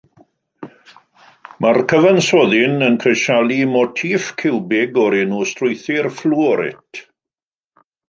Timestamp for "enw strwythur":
5.23-6.15